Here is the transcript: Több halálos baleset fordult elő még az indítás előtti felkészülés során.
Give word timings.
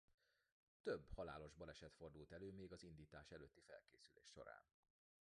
Több 0.83 1.09
halálos 1.11 1.53
baleset 1.55 1.95
fordult 1.95 2.31
elő 2.31 2.51
még 2.51 2.71
az 2.71 2.83
indítás 2.83 3.31
előtti 3.31 3.61
felkészülés 3.61 4.27
során. 4.29 4.63